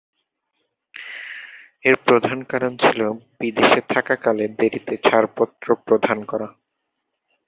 এর 1.83 1.95
প্রধান 2.05 2.39
কারণ 2.43 2.71
ছিল 2.77 2.99
বিদেশে 3.39 3.81
থাকাকালে 3.89 4.45
দেরীতে 4.59 4.93
ছাড়পত্র 5.03 5.67
প্রদান 5.87 6.17
করা। 6.25 6.47